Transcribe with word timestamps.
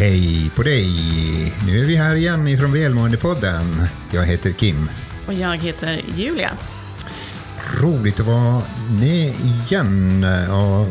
Hej 0.00 0.50
på 0.56 0.62
dig! 0.62 0.88
Nu 1.66 1.80
är 1.80 1.86
vi 1.86 1.96
här 1.96 2.14
igen 2.14 2.48
ifrån 2.48 2.72
Välmåendepodden. 2.72 3.82
Jag 4.10 4.24
heter 4.24 4.52
Kim. 4.52 4.90
Och 5.26 5.34
jag 5.34 5.56
heter 5.56 6.04
Julia. 6.16 6.50
Roligt 7.80 8.20
att 8.20 8.26
vara 8.26 8.62
med 9.00 9.34
igen. 9.34 10.24
Och 10.50 10.88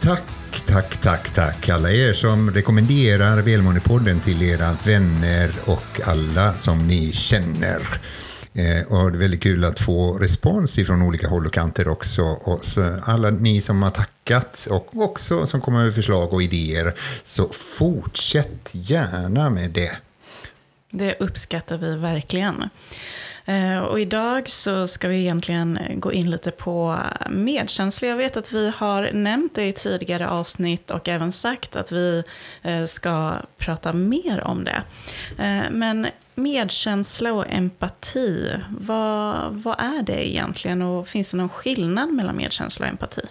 tack, 0.00 0.24
tack, 0.66 0.96
tack, 0.96 1.30
tack 1.30 1.68
alla 1.68 1.90
er 1.90 2.12
som 2.12 2.50
rekommenderar 2.50 3.42
Välmåendepodden 3.42 4.20
till 4.20 4.42
era 4.42 4.76
vänner 4.84 5.50
och 5.64 6.00
alla 6.04 6.54
som 6.54 6.86
ni 6.86 7.12
känner. 7.12 7.78
Eh, 8.54 8.86
och 8.86 9.10
det 9.10 9.16
är 9.16 9.20
väldigt 9.20 9.42
kul 9.42 9.64
att 9.64 9.80
få 9.80 10.18
respons 10.18 10.78
ifrån 10.78 11.02
olika 11.02 11.28
håll 11.28 11.46
och 11.46 11.52
kanter 11.52 11.88
också. 11.88 12.22
Och 12.24 12.60
alla 13.02 13.30
ni 13.30 13.60
som 13.60 13.82
har 13.82 13.90
tackat 13.90 14.66
och 14.70 14.88
också 14.92 15.46
som 15.46 15.60
kommer 15.60 15.84
med 15.84 15.94
förslag 15.94 16.32
och 16.32 16.42
idéer, 16.42 16.94
så 17.24 17.48
fortsätt 17.48 18.70
gärna 18.72 19.50
med 19.50 19.70
det. 19.70 19.92
Det 20.90 21.16
uppskattar 21.20 21.76
vi 21.76 21.96
verkligen. 21.96 22.68
Eh, 23.48 23.78
och 23.78 24.00
idag 24.00 24.48
så 24.48 24.86
ska 24.86 25.08
vi 25.08 25.20
egentligen 25.20 25.78
gå 25.94 26.12
in 26.12 26.30
lite 26.30 26.50
på 26.50 26.98
medkänsla. 27.30 28.08
Jag 28.08 28.16
vet 28.16 28.36
att 28.36 28.52
vi 28.52 28.72
har 28.76 29.10
nämnt 29.12 29.54
det 29.54 29.66
i 29.66 29.72
tidigare 29.72 30.28
avsnitt 30.28 30.90
och 30.90 31.08
även 31.08 31.32
sagt 31.32 31.76
att 31.76 31.92
vi 31.92 32.24
eh, 32.62 32.84
ska 32.84 33.34
prata 33.56 33.92
mer 33.92 34.44
om 34.44 34.64
det. 34.64 34.82
Eh, 35.38 35.70
men 35.70 36.06
medkänsla 36.34 37.32
och 37.32 37.44
empati, 37.48 38.50
vad, 38.80 39.52
vad 39.52 39.76
är 39.78 40.02
det 40.02 40.28
egentligen 40.28 40.82
och 40.82 41.08
finns 41.08 41.30
det 41.30 41.36
någon 41.36 41.48
skillnad 41.48 42.12
mellan 42.12 42.36
medkänsla 42.36 42.86
och 42.86 42.92
empati? 42.92 43.22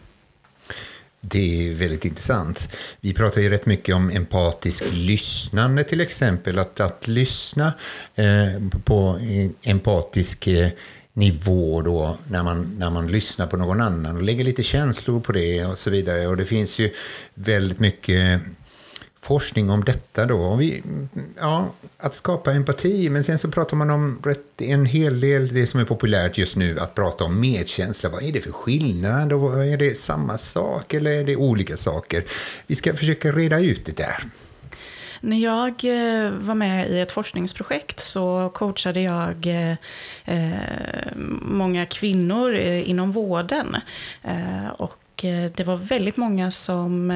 Det 1.21 1.69
är 1.69 1.73
väldigt 1.73 2.05
intressant. 2.05 2.69
Vi 3.01 3.13
pratar 3.13 3.41
ju 3.41 3.49
rätt 3.49 3.65
mycket 3.65 3.95
om 3.95 4.09
empatisk 4.09 4.83
lyssnande 4.91 5.83
till 5.83 6.01
exempel. 6.01 6.59
Att, 6.59 6.79
att 6.79 7.07
lyssna 7.07 7.73
eh, 8.15 8.61
på 8.83 9.19
empatisk 9.63 10.47
eh, 10.47 10.69
nivå 11.13 11.81
då 11.81 12.17
när 12.29 12.43
man, 12.43 12.75
när 12.77 12.89
man 12.89 13.07
lyssnar 13.07 13.47
på 13.47 13.57
någon 13.57 13.81
annan 13.81 14.15
och 14.15 14.21
lägger 14.21 14.43
lite 14.43 14.63
känslor 14.63 15.19
på 15.19 15.31
det 15.31 15.65
och 15.65 15.77
så 15.77 15.89
vidare. 15.89 16.27
Och 16.27 16.37
det 16.37 16.45
finns 16.45 16.79
ju 16.79 16.93
väldigt 17.33 17.79
mycket 17.79 18.41
forskning 19.28 19.70
om 19.70 19.83
detta 19.83 20.25
då. 20.25 20.56
Vi, 20.56 20.83
ja, 21.39 21.67
att 21.97 22.16
skapa 22.16 22.53
empati, 22.53 23.09
men 23.09 23.23
sen 23.23 23.38
så 23.38 23.52
pratar 23.52 23.78
man 23.78 23.89
om 23.89 24.20
rätt, 24.23 24.61
en 24.61 24.86
hel 24.86 25.20
del, 25.20 25.53
det 25.53 25.67
som 25.67 25.80
är 25.80 25.86
populärt 25.86 26.38
just 26.38 26.56
nu, 26.56 26.80
att 26.80 26.95
prata 26.95 27.23
om 27.23 27.39
medkänsla. 27.39 28.09
Vad 28.09 28.23
är 28.23 28.31
det 28.31 28.42
för 28.42 28.52
skillnad? 28.52 29.33
Och 29.33 29.66
är 29.66 29.78
det 29.78 29.98
samma 29.98 30.38
sak 30.38 30.94
eller 30.94 31.11
är 31.11 31.25
det 31.25 31.36
olika 31.36 31.78
saker? 31.78 32.23
Vi 32.67 32.75
ska 32.75 32.94
försöka 32.94 33.31
reda 33.31 33.59
ut 33.59 33.86
det 33.86 33.98
där. 33.98 34.23
När 35.22 35.38
jag 35.38 35.67
eh, 35.67 36.31
var 36.31 36.55
med 36.55 36.89
i 36.89 37.00
ett 37.00 37.11
forskningsprojekt 37.11 38.00
så 38.00 38.50
coachade 38.53 39.02
jag 39.02 39.48
eh, 39.48 39.75
eh, 40.25 41.16
många 41.42 41.86
kvinnor 41.86 42.55
inom 42.55 43.11
vården. 43.11 43.75
Och 44.78 44.94
och 45.17 45.25
eh, 45.25 45.51
det 45.55 45.63
var 45.63 45.77
väldigt 45.77 46.17
många 46.17 46.51
som 46.51 47.11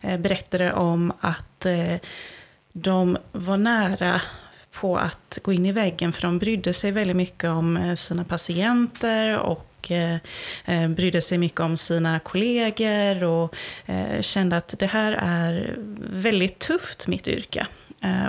eh, 0.00 0.16
berättade 0.18 0.72
om 0.72 1.12
att 1.20 1.66
eh, 1.66 1.96
de 2.72 3.18
var 3.32 3.56
nära 3.56 4.20
på 4.72 4.96
att 4.96 5.38
gå 5.42 5.52
in 5.52 5.66
i 5.66 5.72
väggen 5.72 6.12
för 6.12 6.22
de 6.22 6.38
brydde 6.38 6.72
sig 6.72 6.90
väldigt 6.90 7.16
mycket 7.16 7.50
om 7.50 7.96
sina 7.96 8.24
patienter 8.24 9.38
och 9.38 9.92
brydde 10.88 11.22
sig 11.22 11.38
mycket 11.38 11.60
om 11.60 11.76
sina 11.76 12.18
kollegor 12.18 13.24
och 13.24 13.54
kände 14.20 14.56
att 14.56 14.78
det 14.78 14.86
här 14.86 15.12
är 15.12 15.74
väldigt 16.10 16.58
tufft, 16.58 17.06
mitt 17.06 17.28
yrke. 17.28 17.66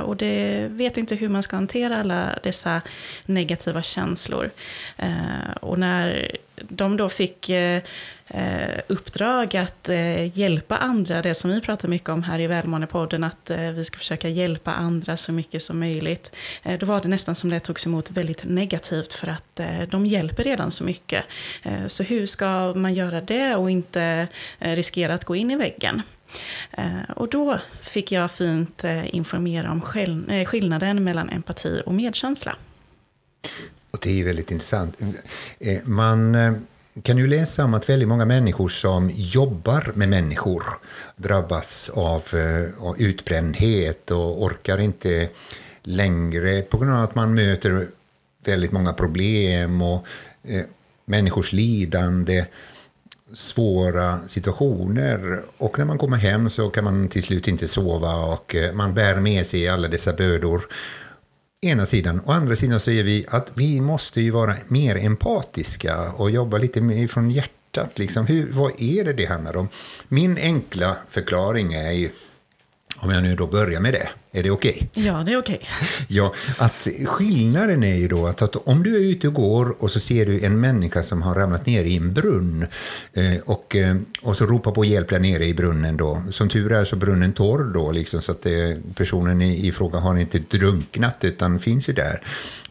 Och 0.03 0.17
det 0.17 0.67
vet 0.69 0.97
inte 0.97 1.15
hur 1.15 1.29
man 1.29 1.43
ska 1.43 1.55
hantera 1.55 1.97
alla 1.97 2.39
dessa 2.43 2.81
negativa 3.25 3.81
känslor. 3.81 4.49
Och 5.61 5.79
när 5.79 6.37
de 6.55 6.97
då 6.97 7.09
fick 7.09 7.49
eh, 7.49 7.81
eh, 8.27 8.79
uppdrag 8.87 9.57
att 9.57 9.89
eh, 9.89 10.37
hjälpa 10.37 10.77
andra, 10.77 11.21
det 11.21 11.35
som 11.35 11.51
vi 11.51 11.61
pratar 11.61 11.87
mycket 11.87 12.09
om 12.09 12.23
här 12.23 12.39
i 12.39 12.47
Välmåendepodden, 12.47 13.23
att 13.23 13.49
eh, 13.49 13.69
vi 13.69 13.85
ska 13.85 13.97
försöka 13.97 14.29
hjälpa 14.29 14.73
andra 14.73 15.17
så 15.17 15.31
mycket 15.31 15.63
som 15.63 15.79
möjligt. 15.79 16.31
Eh, 16.63 16.79
då 16.79 16.85
var 16.85 17.01
det 17.01 17.07
nästan 17.07 17.35
som 17.35 17.49
det 17.49 17.59
togs 17.59 17.85
emot 17.85 18.11
väldigt 18.11 18.43
negativt 18.43 19.13
för 19.13 19.27
att 19.27 19.59
eh, 19.59 19.81
de 19.89 20.05
hjälper 20.05 20.43
redan 20.43 20.71
så 20.71 20.83
mycket. 20.83 21.23
Eh, 21.63 21.87
så 21.87 22.03
hur 22.03 22.27
ska 22.27 22.73
man 22.73 22.93
göra 22.93 23.21
det 23.21 23.55
och 23.55 23.71
inte 23.71 24.27
eh, 24.59 24.75
riskera 24.75 25.13
att 25.13 25.25
gå 25.25 25.35
in 25.35 25.51
i 25.51 25.55
väggen? 25.55 26.01
Eh, 26.71 27.11
och 27.15 27.29
då 27.29 27.59
fick 27.81 28.11
jag 28.11 28.31
fint 28.31 28.83
informera 29.05 29.71
om 29.71 29.81
skillnaden 30.45 31.03
mellan 31.03 31.29
empati 31.29 31.81
och 31.85 31.93
medkänsla. 31.93 32.55
Och 33.95 34.01
det 34.03 34.21
är 34.21 34.25
väldigt 34.25 34.51
intressant. 34.51 34.97
Eh, 35.59 35.77
man 35.83 36.35
eh, 36.35 36.53
kan 37.03 37.17
ju 37.17 37.27
läsa 37.27 37.63
om 37.63 37.73
att 37.73 37.89
väldigt 37.89 38.07
många 38.07 38.25
människor 38.25 38.67
som 38.67 39.11
jobbar 39.13 39.91
med 39.93 40.09
människor 40.09 40.63
drabbas 41.15 41.89
eh, 41.89 42.83
av, 42.83 42.95
utbrändhet 42.97 44.11
och 44.11 44.43
orkar 44.43 44.77
inte 44.77 45.29
längre 45.83 46.61
på 46.61 46.77
grund 46.77 46.93
av 46.93 47.03
att 47.03 47.15
man 47.15 47.33
möter 47.33 47.87
väldigt 48.45 48.71
många 48.71 48.93
problem 48.93 49.81
och 49.81 50.07
människors 51.05 51.53
lidande, 51.53 52.45
svåra 53.33 54.19
situationer. 54.27 55.41
Och 55.57 55.79
när 55.79 55.85
man 55.85 55.97
kommer 55.97 56.17
hem 56.17 56.49
så 56.49 56.69
kan 56.69 56.83
man 56.83 57.07
till 57.07 57.23
slut 57.23 57.47
inte 57.47 57.67
sova 57.67 58.15
och 58.15 58.55
man 58.73 58.93
bär 58.93 59.15
med 59.15 59.45
sig 59.45 59.69
alla 59.69 59.87
dessa 59.87 60.13
bördor 60.13 60.61
ena 61.65 61.85
sidan. 61.85 62.21
Å 62.25 62.31
andra 62.31 62.55
sidan 62.55 62.79
säger 62.79 63.03
vi 63.03 63.25
att 63.29 63.51
vi 63.53 63.81
måste 63.81 64.21
ju 64.21 64.31
vara 64.31 64.55
mer 64.67 64.95
empatiska 64.95 66.11
och 66.11 66.31
jobba 66.31 66.57
lite 66.57 66.81
mer 66.81 67.07
från 67.07 67.31
hjärtat. 67.31 67.99
Liksom, 67.99 68.25
hur, 68.27 68.51
vad 68.51 68.71
är 68.81 69.03
det 69.03 69.13
det 69.13 69.25
handlar 69.25 69.57
om? 69.57 69.69
Min 70.07 70.37
enkla 70.37 70.95
förklaring 71.09 71.73
är 71.73 71.91
ju, 71.91 72.09
om 72.97 73.11
jag 73.11 73.23
nu 73.23 73.35
då 73.35 73.47
börjar 73.47 73.81
med 73.81 73.93
det, 73.93 74.09
är 74.35 74.43
det 74.43 74.51
okej? 74.51 74.89
Okay? 74.91 75.03
Ja, 75.03 75.23
det 75.25 75.33
är 75.33 75.37
okej. 75.37 75.55
Okay. 75.55 75.87
Ja, 76.07 76.33
att 76.57 76.87
skillnaden 77.05 77.83
är 77.83 77.95
ju 77.95 78.07
då 78.07 78.27
att, 78.27 78.41
att, 78.41 78.55
om 78.55 78.83
du 78.83 78.95
är 78.95 78.99
ute 78.99 79.27
och 79.27 79.33
går 79.33 79.75
och 79.79 79.91
så 79.91 79.99
ser 79.99 80.25
du 80.25 80.45
en 80.45 80.59
människa 80.59 81.03
som 81.03 81.21
har 81.21 81.35
ramlat 81.35 81.65
ner 81.65 81.83
i 81.83 81.97
en 81.97 82.13
brunn 82.13 82.67
eh, 83.13 83.37
och, 83.45 83.75
eh, 83.75 83.95
och 84.21 84.37
så 84.37 84.45
ropar 84.45 84.71
på 84.71 84.85
hjälp 84.85 85.09
där 85.09 85.19
nere 85.19 85.45
i 85.45 85.53
brunnen 85.53 85.97
då. 85.97 86.23
Som 86.31 86.49
tur 86.49 86.71
är 86.71 86.83
så 86.83 86.95
brunnen 86.95 87.33
torr 87.33 87.73
då, 87.73 87.91
liksom, 87.91 88.21
så 88.21 88.31
att 88.31 88.45
eh, 88.45 88.51
personen 88.95 89.41
i, 89.41 89.67
i 89.67 89.71
fråga 89.71 89.99
har 89.99 90.17
inte 90.17 90.39
drunknat 90.39 91.23
utan 91.23 91.59
finns 91.59 91.89
ju 91.89 91.93
där. 91.93 92.21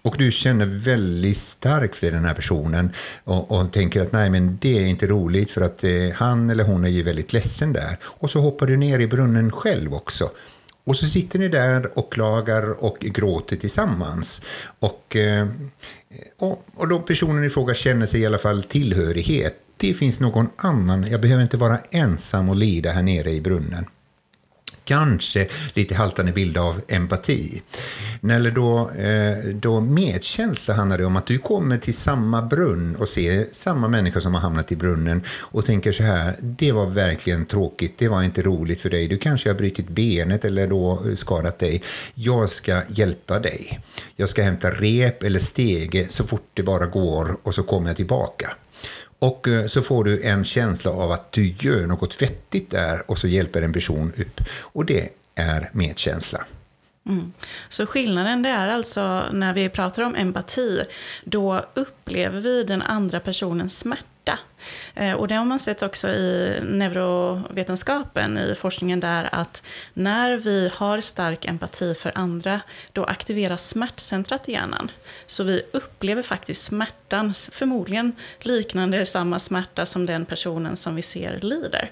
Och 0.02 0.14
du 0.18 0.32
känner 0.32 0.66
väldigt 0.66 1.36
starkt 1.36 1.96
för 1.96 2.10
den 2.10 2.24
här 2.24 2.34
personen 2.34 2.90
och, 3.24 3.50
och 3.50 3.72
tänker 3.72 4.02
att 4.02 4.12
nej, 4.12 4.30
men 4.30 4.58
det 4.60 4.78
är 4.78 4.86
inte 4.86 5.06
roligt 5.06 5.50
för 5.50 5.60
att 5.60 5.84
eh, 5.84 5.90
han 6.14 6.50
eller 6.50 6.64
hon 6.64 6.84
är 6.84 6.88
ju 6.88 7.02
väldigt 7.02 7.32
ledsen 7.32 7.72
där. 7.72 7.98
Och 8.02 8.30
så 8.30 8.40
hoppar 8.40 8.66
du 8.66 8.76
ner 8.76 8.98
i 8.98 9.06
brunnen 9.06 9.50
själv 9.50 9.94
också. 9.94 10.30
Och 10.84 10.96
så 10.96 11.06
sitter 11.06 11.38
ni 11.38 11.48
där 11.48 11.98
och 11.98 12.12
klagar 12.12 12.84
och 12.84 12.98
gråter 13.00 13.56
tillsammans. 13.56 14.42
Och, 14.78 15.16
eh, 15.16 15.46
och, 16.38 16.66
och 16.74 16.88
då 16.88 16.98
personen 16.98 17.44
i 17.44 17.50
fråga 17.50 17.74
känner 17.74 18.06
sig 18.06 18.20
i 18.20 18.26
alla 18.26 18.38
fall 18.38 18.62
tillhörighet. 18.62 19.54
Det 19.76 19.94
finns 19.94 20.20
någon 20.20 20.48
annan, 20.56 21.06
jag 21.10 21.20
behöver 21.20 21.42
inte 21.42 21.56
vara 21.56 21.78
ensam 21.90 22.48
och 22.48 22.56
lida 22.56 22.90
här 22.90 23.02
nere 23.02 23.30
i 23.30 23.40
brunnen 23.40 23.86
kanske 24.84 25.48
lite 25.74 25.94
haltande 25.94 26.32
bild 26.32 26.58
av 26.58 26.80
empati. 26.88 27.62
När 28.20 28.50
då, 28.50 28.90
eh, 28.90 29.54
då 29.54 29.80
medkänsla 29.80 30.74
handlar 30.74 30.98
det 30.98 31.04
om 31.04 31.16
att 31.16 31.26
du 31.26 31.38
kommer 31.38 31.78
till 31.78 31.94
samma 31.94 32.42
brunn 32.42 32.96
och 32.96 33.08
ser 33.08 33.46
samma 33.50 33.88
människa 33.88 34.20
som 34.20 34.34
har 34.34 34.40
hamnat 34.40 34.72
i 34.72 34.76
brunnen 34.76 35.22
och 35.28 35.64
tänker 35.64 35.92
så 35.92 36.02
här, 36.02 36.36
det 36.40 36.72
var 36.72 36.86
verkligen 36.86 37.46
tråkigt, 37.46 37.94
det 37.98 38.08
var 38.08 38.22
inte 38.22 38.42
roligt 38.42 38.80
för 38.80 38.90
dig, 38.90 39.08
du 39.08 39.18
kanske 39.18 39.48
har 39.50 39.54
brutit 39.54 39.88
benet 39.88 40.44
eller 40.44 40.68
då 40.68 41.02
eh, 41.06 41.14
skadat 41.14 41.58
dig. 41.58 41.82
Jag 42.14 42.50
ska 42.50 42.82
hjälpa 42.88 43.38
dig. 43.38 43.80
Jag 44.16 44.28
ska 44.28 44.42
hämta 44.42 44.70
rep 44.70 45.22
eller 45.22 45.38
stege 45.38 46.06
så 46.08 46.24
fort 46.24 46.48
det 46.54 46.62
bara 46.62 46.86
går 46.86 47.36
och 47.42 47.54
så 47.54 47.62
kommer 47.62 47.88
jag 47.88 47.96
tillbaka. 47.96 48.52
Och 49.24 49.48
eh, 49.48 49.66
så 49.66 49.82
får 49.82 50.04
du 50.04 50.22
en 50.22 50.44
känsla 50.44 50.90
av 50.90 51.12
att 51.12 51.32
du 51.32 51.54
gör 51.58 51.86
något 51.86 52.22
vettigt 52.22 52.70
där 52.70 53.10
och 53.10 53.18
så 53.18 53.28
hjälper 53.28 53.62
en 53.62 53.72
person 53.72 54.12
upp. 54.16 54.40
Och 54.60 54.84
det 54.84 55.08
är 55.34 55.70
medkänsla. 55.72 56.44
Mm. 57.06 57.32
Så 57.68 57.86
skillnaden 57.86 58.42
det 58.42 58.48
är 58.48 58.68
alltså 58.68 59.24
när 59.32 59.54
vi 59.54 59.68
pratar 59.68 60.02
om 60.02 60.14
empati, 60.14 60.82
då 61.24 61.64
upplever 61.74 62.40
vi 62.40 62.62
den 62.62 62.82
andra 62.82 63.20
personens 63.20 63.78
smärta. 63.78 64.38
Eh, 64.94 65.12
och 65.12 65.28
det 65.28 65.34
har 65.34 65.44
man 65.44 65.58
sett 65.58 65.82
också 65.82 66.08
i 66.08 66.58
neurovetenskapen, 66.62 68.38
i 68.38 68.54
forskningen 68.54 69.00
där, 69.00 69.28
att 69.32 69.62
när 69.94 70.36
vi 70.36 70.70
har 70.74 71.00
stark 71.00 71.44
empati 71.44 71.94
för 71.94 72.12
andra, 72.14 72.60
då 72.92 73.04
aktiveras 73.04 73.68
smärtcentrat 73.68 74.48
i 74.48 74.52
hjärnan. 74.52 74.90
Så 75.26 75.44
vi 75.44 75.62
upplever 75.72 76.22
faktiskt 76.22 76.62
smärtan, 76.62 77.34
förmodligen 77.52 78.12
liknande 78.40 79.06
samma 79.06 79.38
smärta 79.38 79.86
som 79.86 80.06
den 80.06 80.26
personen 80.26 80.76
som 80.76 80.94
vi 80.94 81.02
ser 81.02 81.38
lider. 81.40 81.90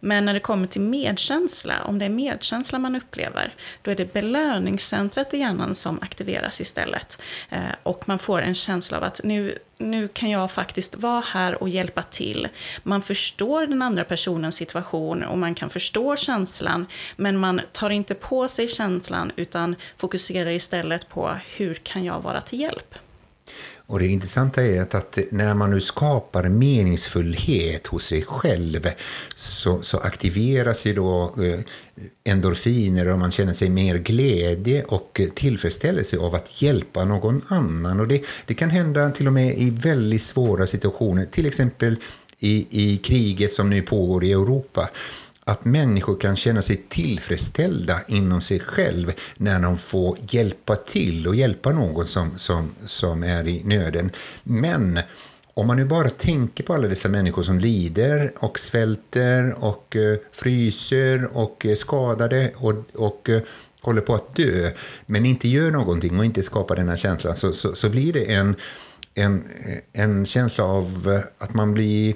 Men 0.00 0.24
när 0.24 0.34
det 0.34 0.40
kommer 0.40 0.66
till 0.66 0.80
medkänsla, 0.80 1.82
om 1.84 1.98
det 1.98 2.04
är 2.04 2.08
medkänsla 2.08 2.78
man 2.78 2.96
upplever, 2.96 3.54
då 3.82 3.90
är 3.90 3.94
det 3.94 4.12
belöningscentret 4.12 5.34
i 5.34 5.38
hjärnan 5.38 5.74
som 5.74 5.98
aktiveras 6.02 6.60
istället. 6.60 7.22
Eh, 7.50 7.60
och 7.82 8.08
man 8.08 8.18
får 8.18 8.42
en 8.42 8.54
känsla 8.54 8.96
av 8.96 9.04
att 9.04 9.20
nu, 9.24 9.58
nu 9.78 10.08
kan 10.08 10.30
jag 10.30 10.50
faktiskt 10.50 10.96
vara 10.96 11.20
här 11.20 11.62
och 11.62 11.68
hjälpa 11.68 12.02
till. 12.02 12.48
Man 12.82 13.02
förstår 13.02 13.66
den 13.66 13.82
andra 13.82 14.04
personens 14.04 14.56
situation 14.56 15.24
och 15.24 15.38
man 15.38 15.54
kan 15.54 15.70
förstå 15.70 16.16
känslan, 16.16 16.86
men 17.16 17.36
man 17.36 17.60
tar 17.72 17.90
inte 17.90 18.14
på 18.14 18.48
sig 18.48 18.68
känslan 18.68 19.32
utan 19.36 19.76
fokuserar 19.96 20.50
istället 20.50 21.08
på 21.08 21.36
hur 21.56 21.74
kan 21.74 22.04
jag 22.04 22.20
vara 22.20 22.40
till 22.40 22.60
hjälp. 22.60 22.94
Och 23.88 23.98
det 23.98 24.06
intressanta 24.06 24.62
är 24.62 24.80
att, 24.80 24.94
att, 24.94 25.18
när 25.30 25.54
man 25.54 25.70
nu 25.70 25.80
skapar 25.80 26.48
meningsfullhet 26.48 27.86
hos 27.86 28.04
sig 28.04 28.22
själv 28.22 28.88
så, 29.34 29.82
så 29.82 29.98
aktiveras 29.98 30.86
ju 30.86 30.94
då 30.94 31.34
eh, 31.42 31.60
endorfiner 32.24 33.08
och 33.08 33.18
man 33.18 33.30
känner 33.30 33.52
sig 33.52 33.70
mer 33.70 33.98
glädje 33.98 34.84
och 34.84 35.20
tillfredsställelse 35.34 36.18
av 36.18 36.34
att 36.34 36.62
hjälpa 36.62 37.04
någon 37.04 37.42
annan. 37.48 38.00
Och 38.00 38.08
det, 38.08 38.22
det 38.46 38.54
kan 38.54 38.70
hända 38.70 39.10
till 39.10 39.26
och 39.26 39.32
med 39.32 39.58
i 39.58 39.70
väldigt 39.70 40.22
svåra 40.22 40.66
situationer, 40.66 41.24
till 41.24 41.46
exempel 41.46 41.96
i, 42.38 42.66
i 42.70 42.96
kriget 42.98 43.52
som 43.52 43.70
nu 43.70 43.82
pågår 43.82 44.24
i 44.24 44.32
Europa 44.32 44.90
att 45.48 45.64
människor 45.64 46.20
kan 46.20 46.36
känna 46.36 46.62
sig 46.62 46.76
tillfredsställda 46.88 48.00
inom 48.06 48.40
sig 48.40 48.60
själv 48.60 49.12
när 49.36 49.60
de 49.60 49.78
får 49.78 50.18
hjälpa 50.30 50.76
till 50.76 51.26
och 51.26 51.34
hjälpa 51.34 51.72
någon 51.72 52.06
som, 52.06 52.38
som, 52.38 52.74
som 52.86 53.22
är 53.22 53.48
i 53.48 53.62
nöden. 53.64 54.10
Men 54.42 55.00
om 55.54 55.66
man 55.66 55.76
nu 55.76 55.84
bara 55.84 56.10
tänker 56.10 56.64
på 56.64 56.74
alla 56.74 56.88
dessa 56.88 57.08
människor 57.08 57.42
som 57.42 57.58
lider 57.58 58.32
och 58.38 58.58
svälter 58.58 59.64
och 59.64 59.96
eh, 59.96 60.16
fryser 60.32 61.36
och 61.36 61.66
är 61.66 61.74
skadade 61.74 62.52
och, 62.56 62.74
och 62.94 63.30
eh, 63.30 63.42
håller 63.80 64.00
på 64.00 64.14
att 64.14 64.36
dö, 64.36 64.70
men 65.06 65.26
inte 65.26 65.48
gör 65.48 65.70
någonting 65.70 66.18
och 66.18 66.24
inte 66.24 66.42
skapar 66.42 66.76
den 66.76 66.88
här 66.88 66.96
känslan, 66.96 67.36
så, 67.36 67.52
så, 67.52 67.74
så 67.74 67.88
blir 67.88 68.12
det 68.12 68.34
en, 68.34 68.56
en, 69.14 69.44
en 69.92 70.26
känsla 70.26 70.64
av 70.64 71.20
att 71.38 71.54
man 71.54 71.74
blir 71.74 72.14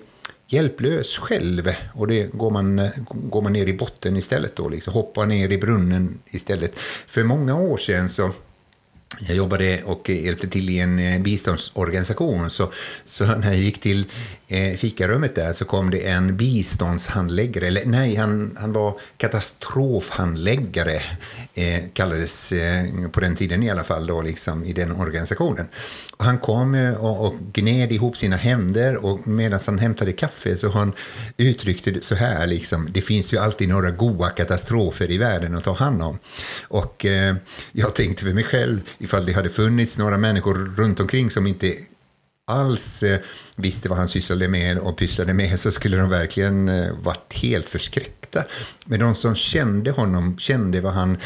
hjälplös 0.53 1.19
själv. 1.19 1.71
Och 1.95 2.07
det 2.07 2.33
går 2.33 2.51
man, 2.51 2.89
går 3.09 3.43
man 3.43 3.53
ner 3.53 3.67
i 3.67 3.73
botten 3.73 4.17
istället 4.17 4.57
då, 4.57 4.69
liksom, 4.69 4.93
hoppar 4.93 5.27
ner 5.27 5.53
i 5.53 5.59
brunnen 5.59 6.19
istället. 6.27 6.79
För 7.07 7.23
många 7.23 7.57
år 7.57 7.77
sedan 7.77 8.09
så 8.09 8.33
jag 9.21 9.37
jobbade 9.37 9.83
och 9.85 10.11
hjälpte 10.11 10.49
till 10.49 10.71
i 10.71 10.81
en 10.81 10.99
eh, 10.99 11.21
biståndsorganisation. 11.21 12.51
Så, 12.51 12.73
så 13.05 13.25
när 13.25 13.47
jag 13.47 13.57
gick 13.57 13.81
till 13.81 14.05
eh, 14.49 14.77
fikarummet 14.77 15.35
där 15.35 15.53
så 15.53 15.65
kom 15.65 15.91
det 15.91 16.09
en 16.09 16.37
biståndshandläggare, 16.37 17.67
eller 17.67 17.87
nej, 17.87 18.15
han, 18.15 18.57
han 18.61 18.73
var 18.73 19.01
katastrofhandläggare, 19.17 21.03
eh, 21.55 21.83
kallades 21.93 22.53
eh, 22.53 22.85
på 23.13 23.21
den 23.21 23.37
tiden 23.37 23.63
i 23.63 23.71
alla 23.71 23.85
fall, 23.85 24.07
då, 24.07 24.23
liksom, 24.23 24.65
i 24.65 24.73
den 24.73 24.93
organisationen. 24.93 25.69
Och 26.17 26.25
han 26.25 26.39
kom 26.39 26.75
eh, 26.75 26.95
och, 26.95 27.27
och 27.27 27.35
gned 27.53 27.93
ihop 27.93 28.17
sina 28.17 28.37
händer 28.37 29.05
och 29.05 29.29
medan 29.29 29.61
han 29.67 29.79
hämtade 29.79 30.13
kaffe 30.13 30.57
så 30.57 30.71
han 30.71 30.93
uttryckte 31.37 31.91
det 31.91 32.05
så 32.05 32.15
här, 32.15 32.47
liksom, 32.47 32.89
det 32.93 33.01
finns 33.01 33.33
ju 33.35 33.39
alltid 33.39 33.69
några 33.69 33.91
goda 33.91 34.31
katastrofer 34.31 35.11
i 35.11 35.19
världen 35.19 35.55
att 35.55 35.65
ta 35.65 35.73
hand 35.73 36.03
om. 36.03 36.19
Och 36.69 37.07
eh, 37.07 37.37
jag 37.73 37.95
tänkte 37.95 38.25
för 38.25 38.33
mig 38.33 38.45
själv, 38.45 38.81
ifall 38.99 39.27
det 39.27 39.33
hade 39.33 39.51
funnits 39.51 39.99
några 39.99 40.19
människor 40.19 40.55
runt 40.55 41.01
omkring 41.01 41.31
som 41.31 41.47
inte 41.47 41.75
alls 42.47 43.03
eh, 43.03 43.21
visste 43.57 43.89
vad 43.89 43.99
han 43.99 44.09
sysslade 44.09 44.49
med 44.49 44.79
och 44.79 44.99
pysslade 44.99 45.35
med 45.35 45.61
så 45.61 45.71
skulle 45.71 45.97
de 45.97 46.11
verkligen 46.11 46.69
eh, 46.69 46.93
varit 46.93 47.33
helt 47.33 47.69
förskräckta. 47.69 48.22
Men 48.87 49.01
de 49.01 49.15
som 49.15 49.35
kände 49.35 49.91
honom, 49.91 50.39
kände 50.39 50.81
vad 50.81 50.93
han, 50.93 51.17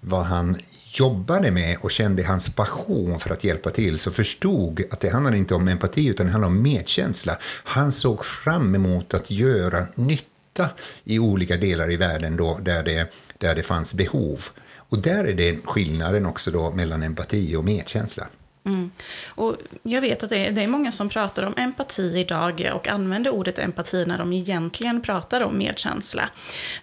vad 0.00 0.24
han 0.24 0.56
jobbade 0.98 1.50
med 1.50 1.76
och 1.80 1.90
kände 1.90 2.22
hans 2.22 2.48
passion 2.48 3.20
för 3.20 3.30
att 3.30 3.44
hjälpa 3.44 3.70
till 3.70 3.98
så 3.98 4.10
förstod 4.10 4.82
att 4.90 5.00
det 5.00 5.10
handlade 5.10 5.38
inte 5.38 5.54
om 5.54 5.68
empati 5.68 6.06
utan 6.06 6.26
det 6.26 6.32
handlade 6.32 6.54
om 6.54 6.62
medkänsla. 6.62 7.38
Han 7.64 7.92
såg 7.92 8.24
fram 8.24 8.74
emot 8.74 9.14
att 9.14 9.30
göra 9.30 9.86
nytta 9.94 10.70
i 11.04 11.18
olika 11.18 11.56
delar 11.56 11.92
i 11.92 11.96
världen 11.96 12.36
då, 12.36 12.58
där, 12.62 12.82
det, 12.82 13.12
där 13.38 13.54
det 13.54 13.62
fanns 13.62 13.94
behov. 13.94 14.44
Och 14.88 14.98
där 14.98 15.24
är 15.24 15.34
det 15.34 15.58
skillnaden 15.64 16.26
också 16.26 16.50
då 16.50 16.70
mellan 16.70 17.02
empati 17.02 17.56
och 17.56 17.64
medkänsla. 17.64 18.26
Mm. 18.66 18.90
Och 19.26 19.56
jag 19.82 20.00
vet 20.00 20.22
att 20.22 20.30
det 20.30 20.46
är, 20.46 20.52
det 20.52 20.62
är, 20.62 20.68
många 20.68 20.92
som 20.92 21.08
pratar 21.08 21.42
om 21.42 21.54
empati 21.56 22.18
idag 22.18 22.70
och 22.74 22.88
använder 22.88 23.30
ordet 23.30 23.58
empati 23.58 24.04
när 24.06 24.18
de 24.18 24.32
egentligen 24.32 25.00
pratar 25.00 25.44
om 25.44 25.58
medkänsla. 25.58 26.28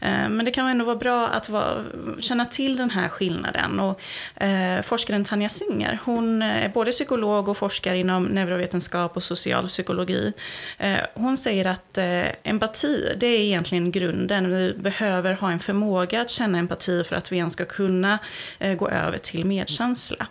Eh, 0.02 0.30
men 0.30 0.46
det 0.46 0.52
kan 0.52 0.68
ändå 0.68 0.86
vara 0.86 0.96
bra 0.96 1.28
att 1.28 1.50
vara, 1.50 1.84
känna 2.20 2.46
till 2.46 2.78
den 2.78 2.90
här 2.90 3.10
skillnaden. 3.10 3.80
Och, 3.80 4.02
eh, 4.44 4.82
forskaren 4.82 5.24
Tanja 5.24 5.50
Singer, 5.50 6.00
hon 6.04 6.42
eh, 6.42 6.66
är 6.66 6.70
både 6.70 6.92
psykolog 6.92 7.50
och 7.50 7.58
forskar 7.58 7.94
inom 7.94 8.24
neurovetenskap 8.24 9.18
och 9.18 9.24
social 9.24 9.68
psykologi. 9.68 10.34
Eh, 10.78 10.98
hon 11.14 11.38
säger 11.38 11.66
att 11.66 11.98
eh, 11.98 12.26
empati, 12.44 13.14
det 13.18 13.28
är 13.28 13.40
egentligen 13.40 13.92
grunden. 13.92 14.50
Vi 14.50 14.74
behöver 14.74 15.34
ha 15.34 15.52
en 15.52 15.60
förmåga 15.60 16.22
att 16.22 16.30
känna 16.30 16.58
empati 16.58 17.04
för 17.04 17.16
att 17.16 17.32
vi 17.32 17.38
ens 17.38 17.54
ska 17.54 17.66
kunna 17.66 18.20
eh, 18.60 18.74
gå 18.74 18.90
över 18.90 19.18
till 19.18 19.46
medkänsla. 19.46 20.28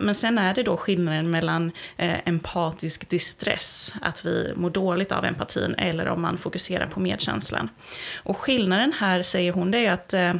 Men 0.00 0.14
sen 0.14 0.38
är 0.38 0.54
det 0.54 0.62
då 0.62 0.75
skillnaden 0.76 1.30
mellan 1.30 1.72
eh, 1.96 2.28
empatisk 2.28 3.08
distress, 3.08 3.94
att 4.00 4.26
vi 4.26 4.52
mår 4.56 4.70
dåligt 4.70 5.12
av 5.12 5.24
empatin, 5.24 5.74
eller 5.78 6.08
om 6.08 6.22
man 6.22 6.38
fokuserar 6.38 6.86
på 6.86 7.00
medkänslan. 7.00 7.68
Och 8.16 8.38
skillnaden 8.38 8.92
här, 8.98 9.22
säger 9.22 9.52
hon, 9.52 9.70
det 9.70 9.86
är 9.86 9.92
att 9.92 10.14
eh, 10.14 10.34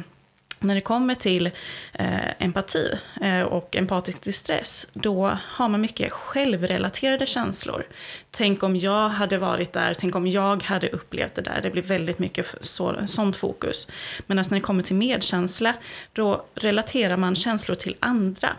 när 0.59 0.75
det 0.75 0.81
kommer 0.81 1.15
till 1.15 1.49
eh, 1.93 2.43
empati 2.43 2.99
eh, 3.21 3.41
och 3.41 3.75
empatisk 3.75 4.21
distress, 4.21 4.87
då 4.93 5.37
har 5.43 5.69
man 5.69 5.81
mycket 5.81 6.11
självrelaterade 6.11 7.25
känslor. 7.25 7.85
Tänk 8.31 8.63
om 8.63 8.75
jag 8.75 9.09
hade 9.09 9.37
varit 9.37 9.73
där, 9.73 9.93
tänk 9.93 10.15
om 10.15 10.27
jag 10.27 10.63
hade 10.63 10.89
upplevt 10.89 11.35
det 11.35 11.41
där. 11.41 11.59
Det 11.63 11.69
blir 11.69 11.83
väldigt 11.83 12.19
mycket 12.19 12.55
så, 12.59 12.95
sånt 13.07 13.37
fokus. 13.37 13.87
Medan 14.27 14.45
när 14.49 14.57
det 14.57 14.63
kommer 14.63 14.83
till 14.83 14.95
medkänsla, 14.95 15.73
då 16.13 16.45
relaterar 16.55 17.17
man 17.17 17.35
känslor 17.35 17.75
till 17.75 17.95
andra. 17.99 18.49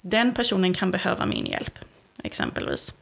Den 0.00 0.34
personen 0.34 0.74
kan 0.74 0.90
behöva 0.90 1.26
min 1.26 1.46
hjälp, 1.46 1.78
exempelvis. 2.22 2.94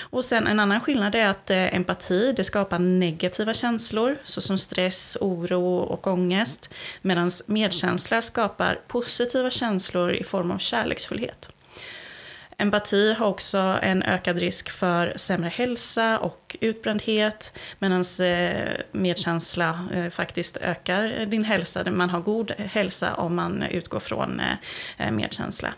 Och 0.00 0.24
sen 0.24 0.46
en 0.46 0.60
annan 0.60 0.80
skillnad 0.80 1.14
är 1.14 1.26
att 1.26 1.50
eh, 1.50 1.74
empati 1.74 2.32
det 2.32 2.44
skapar 2.44 2.78
negativa 2.78 3.54
känslor 3.54 4.16
såsom 4.24 4.58
stress, 4.58 5.16
oro 5.20 5.76
och 5.76 6.06
ångest. 6.06 6.70
Medan 7.02 7.30
medkänsla 7.46 8.22
skapar 8.22 8.78
positiva 8.86 9.50
känslor 9.50 10.12
i 10.12 10.24
form 10.24 10.50
av 10.50 10.58
kärleksfullhet. 10.58 11.48
Empati 12.58 13.12
har 13.12 13.26
också 13.26 13.58
en 13.82 14.02
ökad 14.02 14.38
risk 14.38 14.70
för 14.70 15.12
sämre 15.16 15.48
hälsa 15.48 16.18
och 16.18 16.56
utbrändhet 16.60 17.58
medan 17.78 18.04
eh, 18.20 18.72
medkänsla 18.92 19.88
eh, 19.94 20.10
faktiskt 20.10 20.56
ökar 20.56 21.24
din 21.26 21.44
hälsa. 21.44 21.90
Man 21.90 22.10
har 22.10 22.20
god 22.20 22.50
hälsa 22.50 23.14
om 23.14 23.34
man 23.34 23.62
utgår 23.62 24.00
från 24.00 24.42
medkänsla. 25.10 25.74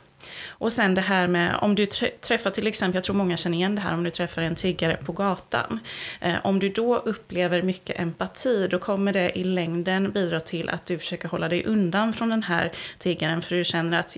Och 0.58 0.72
sen 0.72 0.94
det 0.94 1.00
här 1.00 1.26
med 1.26 1.58
om 1.62 1.74
du 1.74 1.86
träffar 2.20 2.50
till 2.50 2.66
exempel, 2.66 2.94
jag 2.94 3.04
tror 3.04 3.16
många 3.16 3.36
känner 3.36 3.56
igen 3.56 3.74
det 3.74 3.80
här 3.80 3.94
om 3.94 4.04
du 4.04 4.10
träffar 4.10 4.42
en 4.42 4.54
tiggare 4.54 4.96
på 4.96 5.12
gatan. 5.12 5.80
Eh, 6.20 6.34
om 6.42 6.58
du 6.58 6.68
då 6.68 6.96
upplever 6.96 7.62
mycket 7.62 8.00
empati, 8.00 8.68
då 8.70 8.78
kommer 8.78 9.12
det 9.12 9.38
i 9.38 9.44
längden 9.44 10.12
bidra 10.12 10.40
till 10.40 10.68
att 10.68 10.86
du 10.86 10.98
försöker 10.98 11.28
hålla 11.28 11.48
dig 11.48 11.64
undan 11.64 12.12
från 12.12 12.28
den 12.28 12.42
här 12.42 12.72
tiggaren, 12.98 13.42
för 13.42 13.56
du 13.56 13.64
känner 13.64 13.98
att 13.98 14.16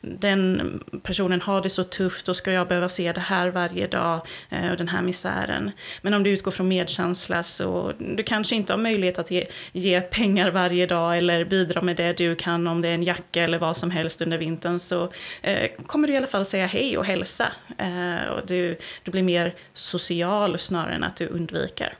den 0.00 0.80
personen 1.02 1.40
har 1.40 1.62
det 1.62 1.70
så 1.70 1.84
tufft, 1.84 2.28
och 2.28 2.36
ska 2.36 2.52
jag 2.52 2.68
behöva 2.68 2.88
se 2.88 3.12
det 3.12 3.20
här 3.20 3.48
varje 3.48 3.86
dag, 3.86 4.20
eh, 4.50 4.70
och 4.70 4.76
den 4.76 4.88
här 4.88 5.02
misären. 5.02 5.70
Men 6.02 6.14
om 6.14 6.22
du 6.22 6.30
utgår 6.30 6.50
från 6.50 6.68
medkänsla 6.68 7.42
så 7.42 7.92
du 7.98 8.22
kanske 8.22 8.56
inte 8.56 8.72
har 8.72 8.78
möjlighet 8.78 9.18
att 9.18 9.30
ge, 9.30 9.46
ge 9.72 10.00
pengar 10.00 10.50
varje 10.50 10.86
dag 10.86 11.18
eller 11.18 11.44
bidra 11.44 11.80
med 11.80 11.96
det 11.96 12.12
du 12.12 12.34
kan 12.34 12.66
om 12.66 12.80
det 12.80 12.88
är 12.88 12.94
en 12.94 13.02
jacka 13.02 13.44
eller 13.44 13.58
vad 13.58 13.76
som 13.76 13.90
helst 13.90 14.22
under 14.22 14.38
vintern 14.38 14.78
så 14.78 15.12
eh, 15.42 15.70
kommer 15.86 16.08
du 16.08 16.14
i 16.14 16.16
alla 16.16 16.26
fall 16.26 16.46
säga 16.46 16.66
hej 16.66 16.98
och 16.98 17.04
hälsa. 17.04 17.52
Eh, 17.78 18.24
och 18.24 18.46
du, 18.46 18.76
du 19.04 19.10
blir 19.10 19.22
mer 19.22 19.54
social 19.74 20.58
snarare 20.58 20.94
än 20.94 21.04
att 21.04 21.16
du 21.16 21.26
undviker. 21.26 21.94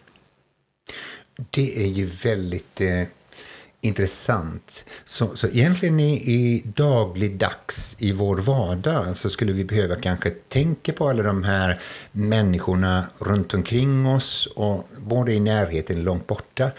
Det 1.50 1.84
är 1.84 1.88
ju 1.88 2.06
väldigt 2.06 2.80
eh, 2.80 3.02
intressant. 3.80 4.84
Så, 5.04 5.36
så 5.36 5.48
egentligen 5.48 6.00
i, 6.00 6.12
i 6.12 6.62
dagligdags 6.64 7.96
i 7.98 8.12
vår 8.12 8.36
vardag 8.36 9.16
så 9.16 9.30
skulle 9.30 9.52
vi 9.52 9.64
behöva 9.64 9.96
kanske 9.96 10.30
tänka 10.30 10.92
på 10.92 11.08
alla 11.08 11.22
de 11.22 11.44
här 11.44 11.80
människorna 12.12 13.04
runt 13.18 13.54
omkring 13.54 14.06
oss, 14.06 14.48
och 14.54 14.88
både 14.98 15.32
i 15.32 15.40
närheten 15.40 15.98
och 15.98 16.04
långt 16.04 16.26
borta. 16.26 16.70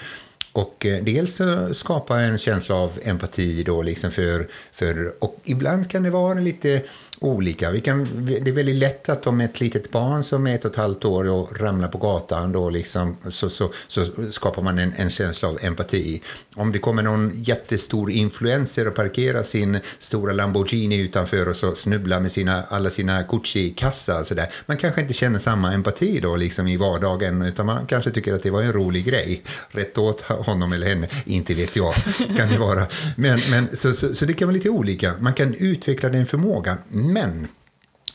Och 0.54 0.86
eh, 0.86 1.04
dels 1.04 1.42
skapa 1.74 2.20
en 2.20 2.38
känsla 2.38 2.76
av 2.76 3.00
empati 3.04 3.64
då 3.64 3.82
liksom 3.82 4.12
för, 4.12 4.48
för, 4.72 5.24
och 5.24 5.40
ibland 5.44 5.90
kan 5.90 6.04
det 6.04 6.10
vara 6.10 6.40
lite 6.40 6.84
olika. 7.24 7.72
Vi 7.72 7.82
kan, 7.82 8.26
det 8.26 8.52
är 8.52 8.54
väldigt 8.54 8.76
lätt 8.76 9.10
att 9.10 9.28
om 9.28 9.42
ett 9.42 9.62
litet 9.62 9.92
barn 9.92 10.24
som 10.24 10.48
är 10.48 10.56
ett 10.56 10.66
och 10.66 10.72
ett 10.72 10.78
halvt 10.78 11.06
år 11.06 11.30
och 11.30 11.60
ramlar 11.60 11.88
på 11.88 11.98
gatan 11.98 12.52
då 12.52 12.70
liksom, 12.70 13.18
så, 13.30 13.50
så, 13.50 13.72
så 13.88 14.06
skapar 14.32 14.62
man 14.62 14.80
en, 14.80 14.94
en 14.98 15.10
känsla 15.10 15.50
av 15.50 15.58
empati. 15.62 16.22
Om 16.56 16.72
det 16.72 16.80
kommer 16.80 17.04
någon 17.04 17.32
jättestor 17.36 18.12
influencer 18.12 18.88
och 18.88 18.96
parkerar 18.96 19.44
sin 19.44 19.80
stora 20.00 20.34
Lamborghini 20.34 20.98
utanför 20.98 21.48
och 21.48 21.56
så 21.56 21.76
snubblar 21.76 22.20
med 22.20 22.32
sina, 22.32 22.64
alla 22.64 22.90
sina 22.90 23.22
Gucci-kassar 23.22 24.24
så 24.24 24.34
där. 24.34 24.48
Man 24.66 24.78
kanske 24.78 25.02
inte 25.02 25.14
känner 25.14 25.40
samma 25.40 25.74
empati 25.74 26.20
då 26.20 26.36
liksom 26.36 26.68
i 26.68 26.78
vardagen 26.78 27.42
utan 27.42 27.66
man 27.66 27.86
kanske 27.86 28.12
tycker 28.12 28.34
att 28.34 28.44
det 28.44 28.52
var 28.52 28.62
en 28.62 28.74
rolig 28.74 29.06
grej. 29.06 29.42
Rätt 29.70 29.98
åt 29.98 30.22
honom 30.22 30.74
eller 30.74 30.88
henne, 30.88 31.08
inte 31.26 31.54
vet 31.54 31.76
jag, 31.76 31.94
kan 32.38 32.50
det 32.50 32.58
vara. 32.58 32.88
Men, 33.16 33.40
men, 33.52 33.76
så, 33.76 33.94
så, 33.94 34.16
så 34.16 34.26
det 34.26 34.34
kan 34.34 34.48
vara 34.48 34.56
lite 34.56 34.70
olika. 34.70 35.14
Man 35.20 35.34
kan 35.34 35.54
utveckla 35.54 36.10
den 36.10 36.26
förmågan 36.26 36.78
men, 37.14 37.48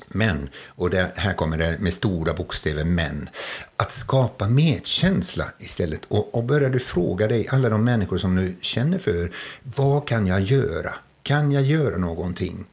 men, 0.09 0.49
och 0.67 0.91
det, 0.91 1.13
här 1.17 1.33
kommer 1.33 1.59
det 1.59 1.79
med 1.81 1.95
stora 1.95 2.35
bokstäver 2.35 2.85
men, 2.85 3.29
att 3.77 3.93
skapa 3.93 4.49
medkänsla 4.49 5.45
istället. 5.59 6.01
Och, 6.09 6.35
och 6.35 6.45
börjar 6.45 6.71
du 6.71 6.79
fråga 6.79 7.29
dig, 7.29 7.49
alla 7.51 7.69
de 7.69 7.85
människor 7.85 8.19
som 8.19 8.37
du 8.37 8.57
känner 8.61 8.99
för, 8.99 9.31
vad 9.63 10.09
kan 10.09 10.27
jag 10.27 10.41
göra? 10.41 10.95
Kan 11.23 11.53
jag 11.53 11.63
göra 11.63 11.97
någonting? 11.97 12.65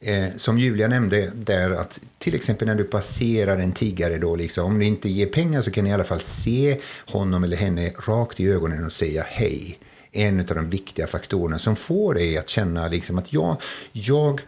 Eh, 0.00 0.28
som 0.36 0.58
Julia 0.58 0.88
nämnde, 0.88 1.30
där 1.34 1.70
att 1.70 2.00
till 2.18 2.34
exempel 2.34 2.68
när 2.68 2.74
du 2.74 2.84
passerar 2.84 3.58
en 3.58 3.72
tiggare, 3.72 4.18
då 4.18 4.36
liksom, 4.36 4.64
om 4.64 4.78
du 4.78 4.84
inte 4.84 5.08
ger 5.08 5.26
pengar 5.26 5.62
så 5.62 5.70
kan 5.70 5.84
du 5.84 5.90
i 5.90 5.94
alla 5.94 6.04
fall 6.04 6.20
se 6.20 6.80
honom 7.06 7.44
eller 7.44 7.56
henne 7.56 7.92
rakt 8.06 8.40
i 8.40 8.50
ögonen 8.50 8.84
och 8.84 8.92
säga 8.92 9.24
hej. 9.28 9.78
En 10.12 10.40
av 10.40 10.46
de 10.46 10.70
viktiga 10.70 11.06
faktorerna 11.06 11.58
som 11.58 11.76
får 11.76 12.14
dig 12.14 12.38
att 12.38 12.48
känna 12.48 12.88
liksom 12.88 13.18
att 13.18 13.32
jag, 13.32 13.56
jag 13.92 14.40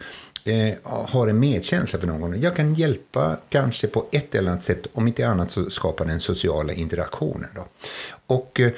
eh, 0.45 0.73
har 0.83 1.27
en 1.27 1.39
medkänsla 1.39 1.99
för 1.99 2.07
någon. 2.07 2.41
Jag 2.41 2.55
kan 2.55 2.73
hjälpa 2.73 3.37
kanske 3.49 3.87
på 3.87 4.05
ett 4.11 4.35
eller 4.35 4.51
annat 4.51 4.63
sätt, 4.63 4.87
om 4.93 5.07
inte 5.07 5.27
annat 5.27 5.51
så 5.51 5.69
skapa 5.69 6.05
den 6.05 6.19
sociala 6.19 6.73
interaktionen. 6.73 7.49
Då. 7.55 7.65
Och 8.27 8.59
eh, 8.59 8.71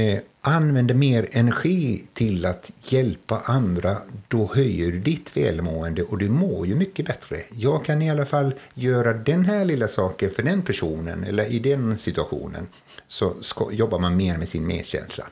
eh 0.00 0.20
använder 0.40 0.94
mer 0.94 1.28
energi 1.32 2.04
till 2.14 2.46
att 2.46 2.72
hjälpa 2.84 3.38
andra, 3.44 3.96
då 4.28 4.50
höjer 4.54 4.92
du 4.92 4.98
ditt 4.98 5.36
välmående 5.36 6.02
och 6.02 6.18
du 6.18 6.28
mår 6.28 6.66
ju 6.66 6.74
mycket 6.74 7.06
bättre. 7.06 7.40
Jag 7.52 7.84
kan 7.84 8.02
i 8.02 8.10
alla 8.10 8.26
fall 8.26 8.54
göra 8.74 9.12
den 9.12 9.44
här 9.44 9.64
lilla 9.64 9.88
saken 9.88 10.30
för 10.30 10.42
den 10.42 10.62
personen 10.62 11.24
eller 11.24 11.52
i 11.52 11.58
den 11.58 11.98
situationen. 11.98 12.66
Så 13.06 13.34
ska, 13.40 13.72
jobbar 13.72 13.98
man 13.98 14.16
mer 14.16 14.38
med 14.38 14.48
sin 14.48 14.66
medkänsla. 14.66 15.24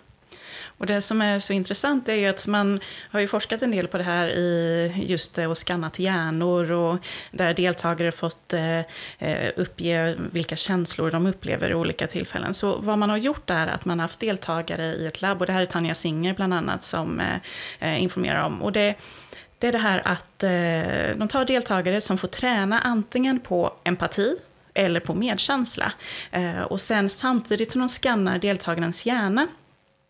Och 0.85 0.89
det 0.89 1.01
som 1.01 1.23
är 1.23 1.39
så 1.39 1.53
intressant 1.53 2.09
är 2.09 2.31
att 2.31 2.47
man 2.47 2.81
har 3.11 3.21
ju 3.21 3.29
forskat 3.29 3.63
en 3.63 3.71
del 3.71 3.87
på 3.87 3.99
det 3.99 4.05
här 4.05 4.29
i 4.29 4.93
just 5.07 5.35
det 5.35 5.47
och 5.47 5.59
skannat 5.59 5.99
hjärnor 5.99 6.71
och 6.71 7.07
där 7.31 7.55
deltagare 7.55 8.13
fått 8.13 8.53
eh, 8.53 8.79
eh, 9.19 9.51
uppge 9.57 10.17
vilka 10.33 10.57
känslor 10.57 11.11
de 11.11 11.27
upplever 11.27 11.71
i 11.71 11.75
olika 11.75 12.07
tillfällen. 12.07 12.55
Så 12.55 12.77
vad 12.77 12.99
man 12.99 13.11
har 13.11 13.17
gjort 13.17 13.51
är 13.51 13.67
att 13.67 13.85
man 13.85 13.99
har 13.99 14.05
haft 14.05 14.21
deltagare 14.21 14.85
i 14.85 15.07
ett 15.07 15.23
labb 15.23 15.41
och 15.41 15.47
det 15.47 15.53
här 15.53 15.63
är 15.63 15.67
Tanja 15.67 15.95
Singer 15.95 16.35
bland 16.35 16.55
annat 16.55 16.85
som 16.85 17.23
informerar 17.81 18.43
om. 18.43 18.63
Och 18.63 18.73
det, 18.73 18.95
det 19.59 19.69
är 19.69 19.73
det 19.73 19.79
här 19.79 20.03
att 20.05 20.39
de 21.19 21.29
tar 21.29 21.45
deltagare 21.45 22.01
som 22.01 22.19
får 22.19 22.29
träna 22.29 22.81
antingen 22.81 23.41
på 23.41 23.73
empati, 23.85 24.37
eller 24.75 25.01
på 25.01 25.15
medkänsla. 25.15 25.93
och 26.69 26.81
sen 26.81 27.11
samtidigt 27.11 27.73
som 27.73 27.81
de 27.81 27.89
skannar 27.89 28.39
deltagarens 28.39 29.07
hjärna 29.07 29.47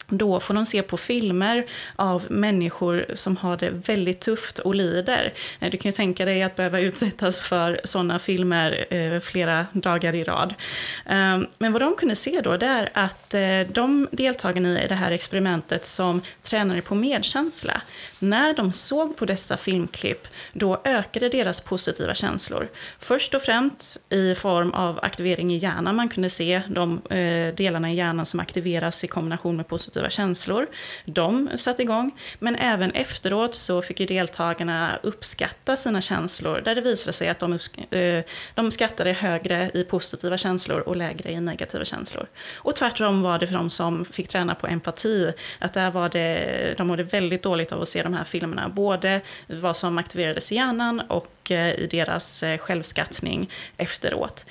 då 0.08 0.40
får 0.40 0.54
de 0.54 0.66
se 0.66 0.82
på 0.82 0.96
filmer 0.96 1.66
av 1.96 2.26
människor 2.30 3.06
som 3.14 3.36
har 3.36 3.56
det 3.56 3.70
väldigt 3.70 4.20
tufft 4.20 4.58
och 4.58 4.74
lider. 4.74 5.32
Eh, 5.60 5.70
du 5.70 5.76
kan 5.76 5.88
ju 5.88 5.92
tänka 5.92 6.24
dig 6.24 6.42
att 6.42 6.56
behöva 6.56 6.80
utsättas 6.80 7.40
för 7.40 7.80
sådana 7.84 8.18
filmer 8.18 8.86
eh, 8.90 9.20
flera 9.20 9.66
dagar 9.72 10.14
i 10.14 10.24
rad. 10.24 10.54
Ehm, 11.06 11.46
men 11.58 11.72
vad 11.72 11.82
de 11.82 11.94
kunde 11.94 12.16
se 12.16 12.40
då, 12.40 12.56
det 12.56 12.66
är 12.66 12.90
att 12.92 13.34
eh, 13.34 13.60
de 13.72 14.08
deltagarna 14.12 14.84
i 14.84 14.88
det 14.88 14.94
här 14.94 15.10
experimentet 15.10 15.86
som 15.86 16.20
tränade 16.42 16.82
på 16.82 16.94
medkänsla, 16.94 17.82
när 18.18 18.54
de 18.54 18.72
såg 18.72 19.16
på 19.16 19.24
dessa 19.24 19.56
filmklipp, 19.56 20.28
då 20.52 20.80
ökade 20.84 21.28
deras 21.28 21.60
positiva 21.60 22.14
känslor. 22.14 22.68
Först 22.98 23.34
och 23.34 23.42
främst 23.42 24.12
i 24.12 24.34
form 24.34 24.70
av 24.70 24.98
aktivering 25.02 25.52
i 25.52 25.56
hjärnan. 25.56 25.96
Man 25.96 26.08
kunde 26.08 26.30
se 26.30 26.62
de 26.68 27.00
delarna 27.54 27.92
i 27.92 27.94
hjärnan 27.94 28.26
som 28.26 28.40
aktiveras 28.40 29.04
i 29.04 29.06
kombination 29.06 29.56
med 29.56 29.68
positiva 29.68 29.93
positiva 29.94 30.10
känslor. 30.10 30.66
De 31.04 31.50
satte 31.56 31.82
igång. 31.82 32.10
Men 32.38 32.56
även 32.56 32.90
efteråt 32.90 33.54
så 33.54 33.82
fick 33.82 34.00
ju 34.00 34.06
deltagarna 34.06 34.98
uppskatta 35.02 35.76
sina 35.76 36.00
känslor. 36.00 36.62
Där 36.64 36.74
det 36.74 36.80
visade 36.80 37.12
sig 37.12 37.28
att 37.28 37.38
de, 37.38 37.58
eh, 37.90 38.24
de 38.54 38.70
skattade 38.70 39.12
högre 39.12 39.70
i 39.74 39.84
positiva 39.84 40.36
känslor 40.36 40.80
och 40.80 40.96
lägre 40.96 41.30
i 41.30 41.40
negativa 41.40 41.84
känslor. 41.84 42.26
Och 42.54 42.74
tvärtom 42.76 43.22
var 43.22 43.38
det 43.38 43.46
för 43.46 43.54
de 43.54 43.70
som 43.70 44.04
fick 44.04 44.28
träna 44.28 44.54
på 44.54 44.66
empati. 44.66 45.32
Att 45.60 45.72
där 45.72 45.90
var 45.90 46.08
det, 46.08 46.74
de 46.78 46.86
mådde 46.86 47.02
väldigt 47.02 47.42
dåligt 47.42 47.72
av 47.72 47.82
att 47.82 47.88
se 47.88 48.02
de 48.02 48.14
här 48.14 48.24
filmerna. 48.24 48.68
Både 48.68 49.20
vad 49.46 49.76
som 49.76 49.98
aktiverades 49.98 50.52
i 50.52 50.54
hjärnan 50.54 51.00
och 51.08 51.50
eh, 51.50 51.74
i 51.74 51.86
deras 51.86 52.42
eh, 52.42 52.58
självskattning 52.58 53.50
efteråt. 53.76 54.44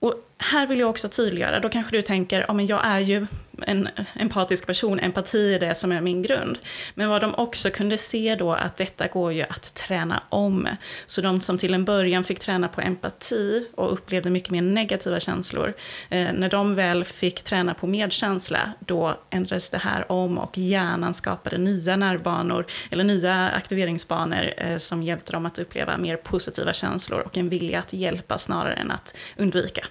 Och 0.00 0.14
här 0.50 0.66
vill 0.66 0.80
jag 0.80 0.90
också 0.90 1.08
tydliggöra, 1.08 1.60
då 1.60 1.68
kanske 1.68 1.96
du 1.96 2.02
tänker, 2.02 2.44
ja 2.48 2.54
men 2.54 2.66
jag 2.66 2.86
är 2.86 2.98
ju 2.98 3.26
en 3.62 3.88
empatisk 4.14 4.66
person, 4.66 5.00
empati 5.00 5.54
är 5.54 5.60
det 5.60 5.74
som 5.74 5.92
är 5.92 6.00
min 6.00 6.22
grund. 6.22 6.58
Men 6.94 7.08
vad 7.08 7.20
de 7.20 7.34
också 7.34 7.70
kunde 7.70 7.98
se 7.98 8.36
då 8.38 8.52
att 8.52 8.76
detta 8.76 9.06
går 9.06 9.32
ju 9.32 9.42
att 9.42 9.74
träna 9.74 10.22
om. 10.28 10.68
Så 11.06 11.20
de 11.20 11.40
som 11.40 11.58
till 11.58 11.74
en 11.74 11.84
början 11.84 12.24
fick 12.24 12.38
träna 12.38 12.68
på 12.68 12.80
empati 12.80 13.66
och 13.74 13.92
upplevde 13.92 14.30
mycket 14.30 14.50
mer 14.50 14.62
negativa 14.62 15.20
känslor, 15.20 15.74
eh, 16.08 16.32
när 16.32 16.50
de 16.50 16.74
väl 16.74 17.04
fick 17.04 17.42
träna 17.42 17.74
på 17.74 17.86
medkänsla, 17.86 18.72
då 18.78 19.14
ändrades 19.30 19.70
det 19.70 19.78
här 19.78 20.12
om 20.12 20.38
och 20.38 20.58
hjärnan 20.58 21.14
skapade 21.14 21.58
nya 21.58 21.96
nervbanor, 21.96 22.66
eller 22.90 23.04
nya 23.04 23.48
aktiveringsbanor 23.48 24.52
eh, 24.56 24.78
som 24.78 25.02
hjälpte 25.02 25.32
dem 25.32 25.46
att 25.46 25.58
uppleva 25.58 25.96
mer 25.96 26.16
positiva 26.16 26.72
känslor 26.72 27.20
och 27.20 27.36
en 27.36 27.48
vilja 27.48 27.78
att 27.78 27.92
hjälpa 27.92 28.38
snarare 28.38 28.74
än 28.74 28.90
att 28.90 29.16
undvika. 29.36 29.86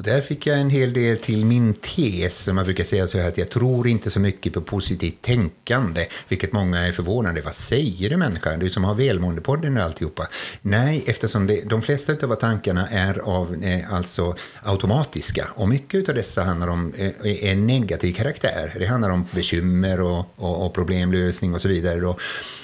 Och 0.00 0.06
där 0.06 0.20
fick 0.20 0.46
jag 0.46 0.58
en 0.58 0.70
hel 0.70 0.92
del 0.92 1.18
till 1.18 1.46
min 1.46 1.74
tes, 1.74 2.38
som 2.38 2.56
man 2.56 2.64
brukar 2.64 2.84
säga 2.84 3.06
så 3.06 3.18
här, 3.18 3.28
att 3.28 3.38
jag 3.38 3.50
tror 3.50 3.88
inte 3.88 4.10
så 4.10 4.20
mycket 4.20 4.52
på 4.52 4.60
positivt 4.60 5.22
tänkande, 5.22 6.06
vilket 6.28 6.52
många 6.52 6.86
är 6.86 6.92
förvånade. 6.92 7.40
Vad 7.40 7.54
säger 7.54 8.10
du 8.10 8.16
människa? 8.16 8.56
Du 8.56 8.70
som 8.70 8.84
har 8.84 8.94
välmåendepodden 8.94 9.76
och 9.76 9.82
alltihopa. 9.82 10.28
Nej, 10.62 11.04
eftersom 11.06 11.46
det, 11.46 11.68
de 11.68 11.82
flesta 11.82 12.12
av 12.12 12.34
tankarna 12.34 12.88
är 12.88 13.18
av 13.18 13.64
eh, 13.64 13.94
alltså 13.94 14.36
automatiska 14.62 15.48
och 15.54 15.68
mycket 15.68 16.08
av 16.08 16.14
dessa 16.14 16.42
handlar 16.42 16.68
om 16.68 16.92
eh, 16.96 17.50
en 17.50 17.66
negativ 17.66 18.12
karaktär. 18.14 18.76
Det 18.78 18.86
handlar 18.86 19.10
om 19.10 19.26
bekymmer 19.30 20.00
och, 20.00 20.26
och, 20.36 20.66
och 20.66 20.74
problemlösning 20.74 21.54
och 21.54 21.62
så 21.62 21.68
vidare. 21.68 22.00
Då. 22.00 22.16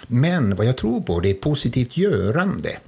Men 0.06 0.56
vad 0.56 0.66
jag 0.66 0.76
tror 0.76 1.00
på, 1.00 1.20
det 1.20 1.30
är 1.30 1.34
positivt 1.34 1.96
görande. 1.96 2.78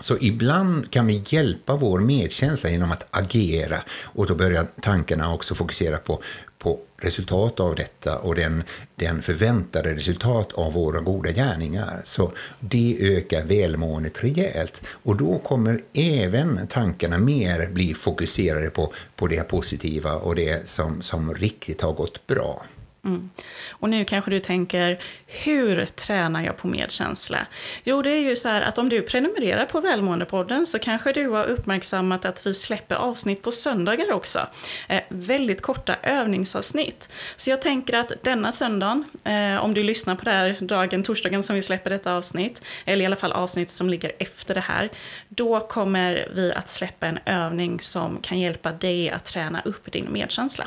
Så 0.00 0.16
ibland 0.20 0.90
kan 0.90 1.06
vi 1.06 1.22
hjälpa 1.26 1.76
vår 1.76 2.00
medkänsla 2.00 2.70
genom 2.70 2.92
att 2.92 3.06
agera 3.10 3.82
och 4.02 4.26
då 4.26 4.34
börjar 4.34 4.66
tankarna 4.80 5.34
också 5.34 5.54
fokusera 5.54 5.98
på, 5.98 6.22
på 6.58 6.80
resultat 6.96 7.60
av 7.60 7.74
detta 7.74 8.18
och 8.18 8.34
den, 8.34 8.62
den 8.96 9.22
förväntade 9.22 9.94
resultat 9.94 10.52
av 10.52 10.72
våra 10.72 11.00
goda 11.00 11.30
gärningar. 11.30 12.00
Så 12.04 12.32
det 12.60 12.96
ökar 13.00 13.44
välmåendet 13.44 14.24
rejält 14.24 14.82
och 14.86 15.16
då 15.16 15.38
kommer 15.38 15.80
även 15.92 16.66
tankarna 16.66 17.18
mer 17.18 17.68
bli 17.70 17.94
fokuserade 17.94 18.70
på, 18.70 18.92
på 19.16 19.26
det 19.26 19.48
positiva 19.48 20.12
och 20.12 20.34
det 20.34 20.68
som, 20.68 21.02
som 21.02 21.34
riktigt 21.34 21.80
har 21.82 21.92
gått 21.92 22.26
bra. 22.26 22.62
Mm. 23.04 23.30
Och 23.70 23.90
nu 23.90 24.04
kanske 24.04 24.30
du 24.30 24.38
tänker, 24.38 24.98
hur 25.26 25.86
tränar 25.86 26.44
jag 26.44 26.56
på 26.56 26.68
medkänsla? 26.68 27.46
Jo, 27.84 28.02
det 28.02 28.10
är 28.10 28.20
ju 28.20 28.36
så 28.36 28.48
här 28.48 28.62
att 28.62 28.78
om 28.78 28.88
du 28.88 29.02
prenumererar 29.02 29.66
på 29.66 29.80
Välmåendepodden 29.80 30.66
så 30.66 30.78
kanske 30.78 31.12
du 31.12 31.28
har 31.28 31.44
uppmärksammat 31.44 32.24
att 32.24 32.46
vi 32.46 32.54
släpper 32.54 32.94
avsnitt 32.94 33.42
på 33.42 33.52
söndagar 33.52 34.12
också. 34.12 34.46
Eh, 34.88 35.00
väldigt 35.08 35.62
korta 35.62 35.96
övningsavsnitt. 36.02 37.08
Så 37.36 37.50
jag 37.50 37.62
tänker 37.62 37.98
att 37.98 38.12
denna 38.22 38.52
söndag, 38.52 39.04
eh, 39.24 39.64
om 39.64 39.74
du 39.74 39.82
lyssnar 39.82 40.14
på 40.14 40.24
det 40.24 40.30
här 40.30 40.56
dagen, 40.60 41.02
torsdagen 41.02 41.42
som 41.42 41.56
vi 41.56 41.62
släpper 41.62 41.90
detta 41.90 42.14
avsnitt, 42.14 42.62
eller 42.84 43.02
i 43.02 43.06
alla 43.06 43.16
fall 43.16 43.32
avsnitt 43.32 43.70
som 43.70 43.90
ligger 43.90 44.12
efter 44.18 44.54
det 44.54 44.60
här, 44.60 44.90
då 45.28 45.60
kommer 45.60 46.28
vi 46.34 46.52
att 46.52 46.70
släppa 46.70 47.06
en 47.06 47.18
övning 47.24 47.80
som 47.80 48.18
kan 48.20 48.40
hjälpa 48.40 48.72
dig 48.72 49.10
att 49.10 49.24
träna 49.24 49.62
upp 49.64 49.92
din 49.92 50.12
medkänsla 50.12 50.66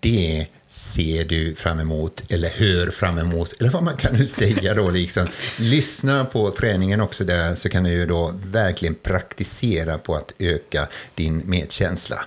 det 0.00 0.46
ser 0.68 1.24
du 1.24 1.54
fram 1.54 1.80
emot, 1.80 2.22
eller 2.28 2.48
hör 2.48 2.90
fram 2.90 3.18
emot, 3.18 3.52
eller 3.60 3.70
vad 3.70 3.82
man 3.82 3.96
kan 3.96 4.14
nu 4.16 4.26
säga 4.26 4.74
då. 4.74 4.90
Liksom. 4.90 5.28
Lyssna 5.58 6.24
på 6.24 6.50
träningen 6.50 7.00
också 7.00 7.24
där, 7.24 7.54
så 7.54 7.68
kan 7.68 7.84
du 7.84 7.90
ju 7.90 8.06
då 8.06 8.32
verkligen 8.44 8.94
praktisera 8.94 9.98
på 9.98 10.14
att 10.14 10.32
öka 10.38 10.88
din 11.14 11.42
medkänsla. 11.44 12.24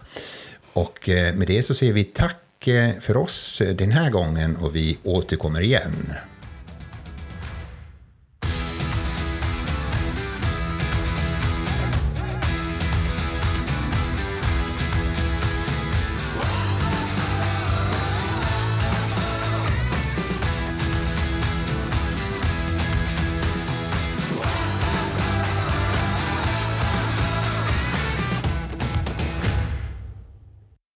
Och 0.73 1.09
eh, 1.09 1.35
med 1.35 1.47
det 1.47 1.63
så 1.63 1.73
säger 1.73 1.93
vi 1.93 2.03
tack 2.03 2.67
eh, 2.67 2.89
för 2.99 3.17
oss 3.17 3.61
den 3.75 3.91
här 3.91 4.09
gången 4.09 4.55
och 4.55 4.75
vi 4.75 4.97
återkommer 5.03 5.61
igen. 5.61 6.13